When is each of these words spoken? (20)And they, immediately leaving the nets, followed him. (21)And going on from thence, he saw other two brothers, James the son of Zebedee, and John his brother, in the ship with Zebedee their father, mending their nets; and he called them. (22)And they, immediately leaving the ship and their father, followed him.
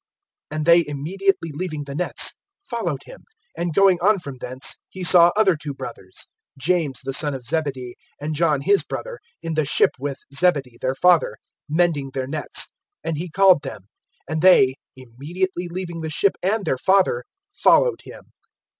(20)And 0.51 0.65
they, 0.65 0.83
immediately 0.87 1.51
leaving 1.53 1.83
the 1.83 1.93
nets, 1.93 2.33
followed 2.63 3.03
him. 3.05 3.21
(21)And 3.55 3.73
going 3.75 3.99
on 4.01 4.17
from 4.17 4.37
thence, 4.39 4.73
he 4.89 5.03
saw 5.03 5.31
other 5.37 5.55
two 5.55 5.75
brothers, 5.75 6.25
James 6.57 7.01
the 7.03 7.13
son 7.13 7.35
of 7.35 7.43
Zebedee, 7.43 7.95
and 8.19 8.33
John 8.33 8.61
his 8.61 8.83
brother, 8.83 9.19
in 9.43 9.53
the 9.53 9.63
ship 9.63 9.91
with 9.99 10.17
Zebedee 10.33 10.79
their 10.81 10.95
father, 10.95 11.37
mending 11.69 12.09
their 12.15 12.25
nets; 12.25 12.69
and 13.03 13.19
he 13.19 13.29
called 13.29 13.61
them. 13.61 13.81
(22)And 14.27 14.41
they, 14.41 14.73
immediately 14.95 15.67
leaving 15.69 16.01
the 16.01 16.09
ship 16.09 16.35
and 16.41 16.65
their 16.65 16.79
father, 16.79 17.23
followed 17.53 18.01
him. 18.03 18.23